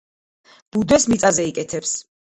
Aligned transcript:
ბუდეს 0.77 1.07
მიწაზე 1.13 1.49
იკეთებს. 1.55 1.99